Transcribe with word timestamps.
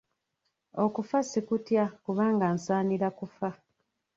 Okufa 0.83 1.19
sikutya 1.29 1.83
kubanga 2.03 2.45
nsaanira 2.55 3.07
kufa. 3.17 3.49